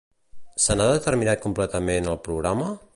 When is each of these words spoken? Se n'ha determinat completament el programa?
Se 0.63 0.77
n'ha 0.79 0.87
determinat 0.95 1.45
completament 1.45 2.13
el 2.15 2.21
programa? 2.29 2.77